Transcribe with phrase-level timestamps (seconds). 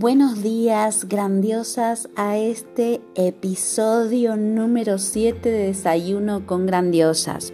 [0.00, 7.52] Buenos días, grandiosas, a este episodio número 7 de Desayuno con Grandiosas.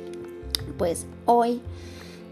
[0.76, 1.62] Pues hoy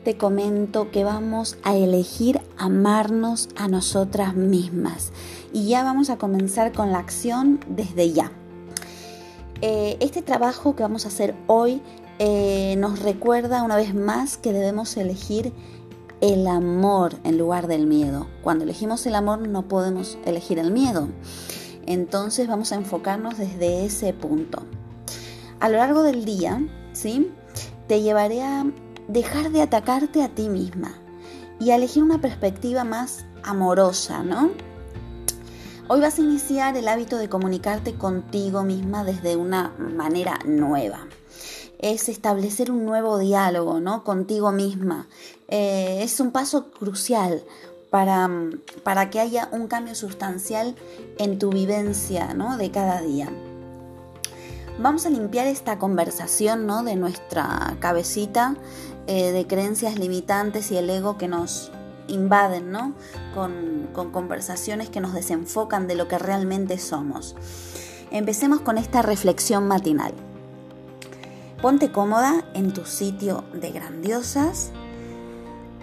[0.05, 5.14] te comento que vamos a elegir amarnos a nosotras mismas
[5.50, 8.33] y ya vamos a comenzar con la acción desde ya.
[9.62, 11.80] Eh, este trabajo que vamos a hacer hoy
[12.18, 15.55] eh, nos recuerda una vez más que debemos elegir
[16.22, 18.28] el amor en lugar del miedo.
[18.42, 21.08] Cuando elegimos el amor no podemos elegir el miedo.
[21.84, 24.62] Entonces vamos a enfocarnos desde ese punto.
[25.58, 27.32] A lo largo del día, ¿sí?
[27.88, 28.64] Te llevaré a
[29.08, 30.94] dejar de atacarte a ti misma
[31.58, 34.52] y a elegir una perspectiva más amorosa, ¿no?
[35.88, 41.08] Hoy vas a iniciar el hábito de comunicarte contigo misma desde una manera nueva
[41.82, 44.04] es establecer un nuevo diálogo ¿no?
[44.04, 45.08] contigo misma.
[45.48, 47.42] Eh, es un paso crucial
[47.90, 48.30] para,
[48.84, 50.76] para, que haya un cambio sustancial
[51.18, 52.56] en tu vivencia ¿no?
[52.56, 53.30] de cada día.
[54.78, 56.84] Vamos a limpiar esta conversación ¿no?
[56.84, 58.54] de nuestra cabecita
[59.08, 61.72] eh, de creencias limitantes y el ego que nos
[62.06, 62.94] invaden ¿no?
[63.34, 67.34] con, con conversaciones que nos desenfocan de lo que realmente somos.
[68.12, 70.14] Empecemos con esta reflexión matinal.
[71.62, 74.73] Ponte cómoda en tu sitio de grandiosas.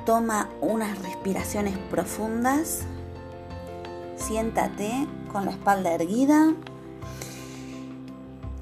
[0.06, 2.82] Toma unas respiraciones profundas.
[4.18, 6.54] Siéntate con la espalda erguida.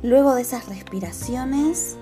[0.03, 1.97] Luego de esas respiraciones,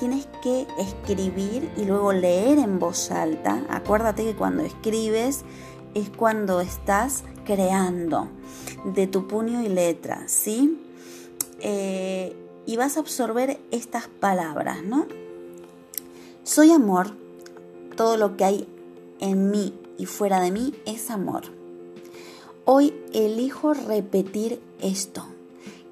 [0.00, 3.62] tienes que escribir y luego leer en voz alta.
[3.70, 5.44] Acuérdate que cuando escribes
[5.94, 8.28] es cuando estás creando
[8.84, 10.84] de tu puño y letra, ¿sí?
[11.60, 15.06] Eh, y vas a absorber estas palabras, ¿no?
[16.44, 17.12] Soy amor,
[17.96, 18.68] todo lo que hay
[19.20, 21.44] en mí y fuera de mí es amor.
[22.66, 25.24] Hoy elijo repetir esto,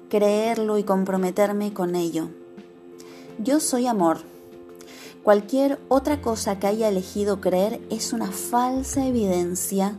[0.07, 2.29] creerlo y comprometerme con ello.
[3.39, 4.19] Yo soy amor.
[5.23, 9.95] Cualquier otra cosa que haya elegido creer es una falsa evidencia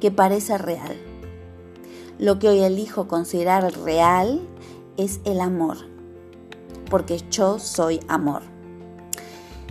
[0.00, 0.96] que parece real.
[2.18, 4.40] Lo que hoy elijo considerar real
[4.96, 5.92] es el amor
[6.94, 8.42] porque yo soy amor.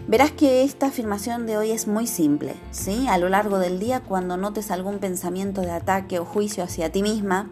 [0.10, 3.08] Verás que esta afirmación de hoy es muy simple, ¿sí?
[3.08, 7.02] A lo largo del día, cuando notes algún pensamiento de ataque o juicio hacia ti
[7.02, 7.50] misma,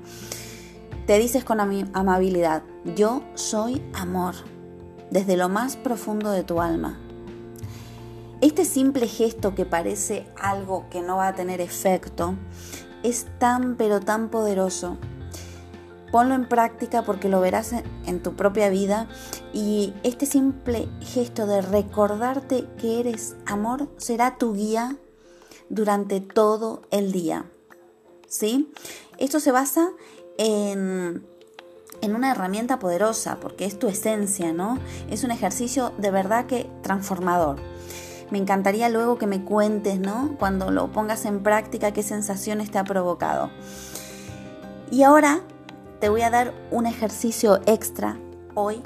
[1.08, 2.64] te dices con amabilidad,
[2.98, 4.36] yo soy amor,
[5.10, 7.00] desde lo más profundo de tu alma.
[8.42, 12.36] Este simple gesto que parece algo que no va a tener efecto,
[13.04, 14.98] es tan pero tan poderoso
[16.12, 17.74] Ponlo en práctica porque lo verás
[18.06, 19.08] en tu propia vida
[19.54, 24.98] y este simple gesto de recordarte que eres amor será tu guía
[25.70, 27.46] durante todo el día.
[28.28, 28.72] ¿Sí?
[29.18, 29.90] Esto se basa
[30.38, 31.26] en,
[32.02, 34.80] en una herramienta poderosa porque es tu esencia, ¿no?
[35.10, 37.58] Es un ejercicio de verdad que transformador.
[38.32, 40.36] Me encantaría luego que me cuentes, ¿no?
[40.40, 43.50] Cuando lo pongas en práctica, qué sensaciones te ha provocado.
[44.90, 45.42] Y ahora
[46.02, 48.18] te voy a dar un ejercicio extra
[48.56, 48.82] hoy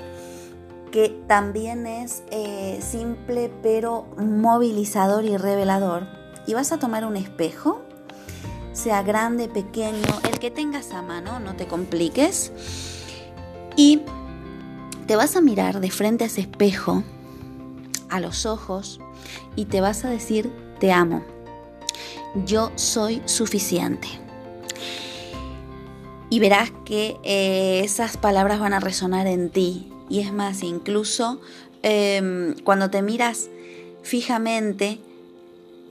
[0.91, 6.07] que también es eh, simple pero movilizador y revelador.
[6.45, 7.81] Y vas a tomar un espejo,
[8.73, 12.51] sea grande, pequeño, el que tengas a mano, no te compliques.
[13.75, 14.01] Y
[15.07, 17.03] te vas a mirar de frente a ese espejo,
[18.09, 18.99] a los ojos,
[19.55, 21.23] y te vas a decir, te amo.
[22.45, 24.24] Yo soy suficiente.
[26.35, 29.87] Y verás que eh, esas palabras van a resonar en ti.
[30.09, 31.39] Y es más, incluso
[31.81, 33.49] em, cuando te miras
[34.03, 34.99] fijamente,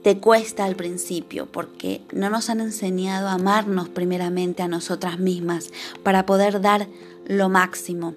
[0.03, 5.71] te cuesta al principio porque no nos han enseñado a amarnos primeramente a nosotras mismas
[6.03, 6.87] para poder dar
[7.25, 8.13] lo máximo.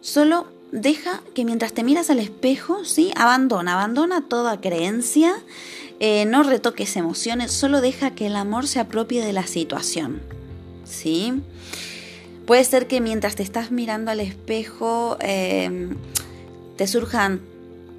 [0.00, 3.12] Solo deja que mientras te miras al espejo, ¿sí?
[3.14, 5.32] Abandona, abandona toda creencia,
[6.00, 10.22] eh, no retoques emociones, solo deja que el amor se apropie de la situación,
[10.84, 11.42] ¿sí?
[12.46, 15.96] Puede ser que mientras te estás mirando al espejo em,
[16.76, 17.40] te surjan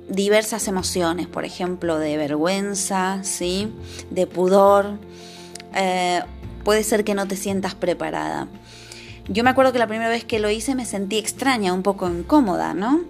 [0.08, 3.72] diversas emociones, por ejemplo, de vergüenza, ¿sí?
[4.12, 5.00] de pudor.
[5.74, 6.22] Eh,
[6.64, 8.48] puede ser que no te sientas preparada.
[9.28, 12.08] Yo me acuerdo que la primera vez que lo hice me sentí extraña, un poco
[12.08, 13.02] incómoda, ¿no?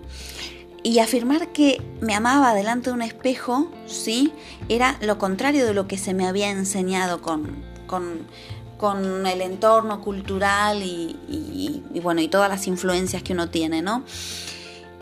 [0.86, 4.32] Y afirmar que me amaba delante de un espejo, sí,
[4.70, 7.56] era lo contrario de lo que se me había enseñado con,
[7.88, 14.04] con, el entorno cultural y, bueno, y todas las influencias que uno tiene, ¿no?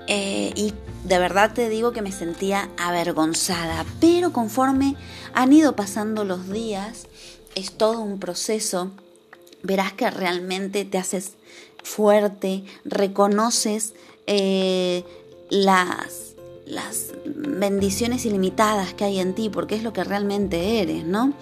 [0.07, 4.95] Eh, y de verdad te digo que me sentía avergonzada, pero conforme
[5.33, 7.07] han ido pasando los días,
[7.55, 8.91] es todo un proceso
[9.63, 11.33] verás que realmente te haces
[11.83, 13.93] fuerte, reconoces
[14.27, 15.03] eh,
[15.49, 16.35] las,
[16.65, 21.33] las bendiciones ilimitadas que hay en ti, porque es lo que realmente eres, ¿no?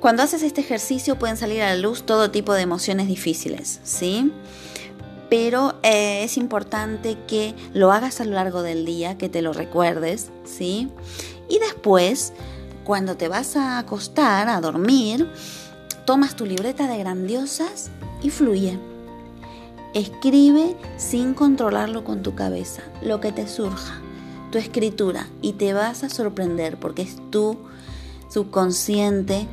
[0.00, 4.32] Cuando haces este ejercicio pueden salir a la luz todo tipo de emociones difíciles, ¿sí?
[5.30, 9.52] Pero eh, es importante que lo hagas a lo largo del día, que te lo
[9.52, 10.88] recuerdes, ¿sí?
[11.48, 12.32] Y después,
[12.84, 15.28] cuando te vas a acostar, a dormir,
[16.04, 17.90] Tomas tu libreta de grandiosas
[18.22, 18.76] y fluye.
[19.94, 24.00] Escribe sin controlarlo con tu cabeza, lo que te surja,
[24.50, 27.58] tu escritura, y te vas a sorprender porque es tu
[28.30, 29.46] subconsciente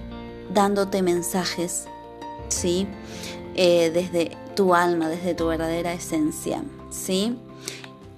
[0.53, 1.85] dándote mensajes,
[2.47, 2.87] ¿sí?
[3.55, 7.35] Eh, desde tu alma, desde tu verdadera esencia, ¿sí?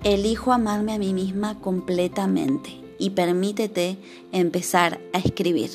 [0.03, 3.97] Elijo amarme a mí misma completamente y permítete
[4.31, 5.71] empezar a escribir.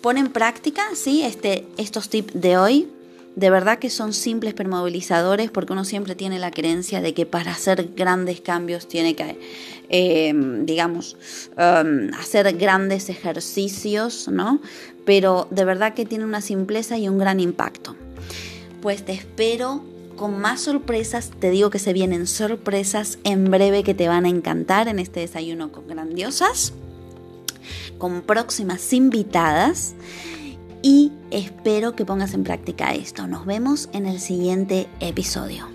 [0.00, 1.22] Pon en práctica, ¿sí?
[1.22, 2.88] Este, estos tips de hoy.
[3.34, 7.24] De verdad que son simples pero movilizadores porque uno siempre tiene la creencia de que
[7.24, 9.38] para hacer grandes cambios tiene que,
[9.88, 11.16] em, digamos,
[11.56, 14.60] em, hacer grandes ejercicios, ¿no?
[15.06, 17.96] Pero de verdad que tiene una simpleza y un gran impacto.
[18.82, 19.82] Pues te espero
[20.16, 21.30] con más sorpresas.
[21.38, 25.20] Te digo que se vienen sorpresas en breve que te van a encantar en este
[25.20, 26.74] desayuno con grandiosas
[27.98, 29.94] con próximas invitadas
[30.82, 33.26] y espero que pongas en práctica esto.
[33.26, 35.68] Nos vemos en el siguiente episodio.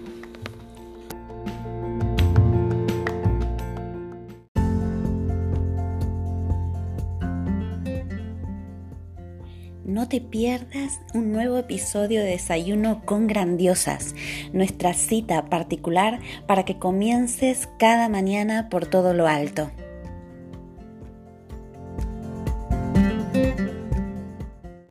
[9.85, 14.13] No te pierdas un nuevo episodio de Desayuno con Grandiosas,
[14.53, 19.71] nuestra cita particular para que comiences cada mañana por todo lo alto.